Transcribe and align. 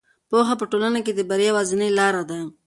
پوهه 0.29 0.53
په 0.59 0.65
ټولنه 0.71 0.99
کې 1.05 1.11
د 1.15 1.21
بریا 1.29 1.49
یوازینۍ 1.51 1.89
لاره 1.99 2.23
ده. 2.29 2.39